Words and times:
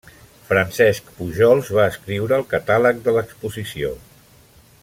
Francesc 0.45 1.11
Pujols 1.19 1.69
va 1.79 1.87
escriure 1.93 2.39
el 2.41 2.49
catàleg 2.57 3.07
de 3.09 3.17
l'exposició. 3.19 3.97